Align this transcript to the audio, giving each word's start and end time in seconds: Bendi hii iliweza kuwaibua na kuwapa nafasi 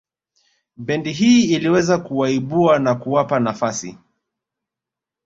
Bendi 0.77 1.13
hii 1.13 1.45
iliweza 1.55 1.97
kuwaibua 1.97 2.79
na 2.79 2.95
kuwapa 2.95 3.39
nafasi 3.39 3.97